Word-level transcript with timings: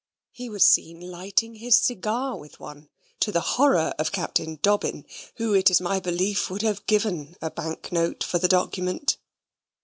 He 0.31 0.49
was 0.49 0.65
seen 0.65 0.99
lighting 0.99 1.53
his 1.57 1.79
cigar 1.79 2.35
with 2.35 2.59
one, 2.59 2.89
to 3.19 3.31
the 3.31 3.39
horror 3.39 3.93
of 3.99 4.11
Captain 4.11 4.57
Dobbin, 4.63 5.05
who, 5.35 5.53
it 5.53 5.69
is 5.69 5.79
my 5.79 5.99
belief, 5.99 6.49
would 6.49 6.63
have 6.63 6.87
given 6.87 7.35
a 7.39 7.51
bank 7.51 7.91
note 7.91 8.23
for 8.23 8.39
the 8.39 8.47
document. 8.47 9.17